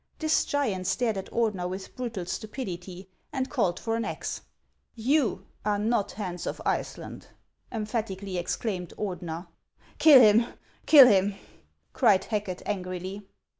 [0.17, 4.41] This giant stared at Ordener with brutal stupidity, and called for an axe."
[5.11, 7.27] You are not Hans of Iceland!"
[7.71, 9.45] emphatically ex claimed Ordener."
[9.99, 10.55] Kill him!
[10.87, 11.35] kill him!"
[11.93, 13.27] cried Hacket, angrily.